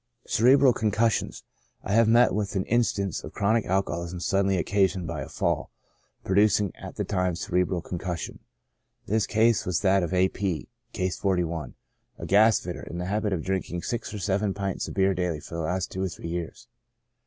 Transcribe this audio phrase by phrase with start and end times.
[0.25, 1.31] Cerebral Concussion.—
[1.83, 5.69] I have 'met with an instance of chronic alcoholism suddenly occasioned by a fall,
[6.23, 8.39] producing at the time cerebral concussion.
[9.05, 10.27] This case was that of A.
[10.29, 11.75] P—, (Case 41,)
[12.17, 15.39] a gas fitter, in the habit of drinking six or seven pints of beer daily
[15.39, 16.67] for the last two or three years.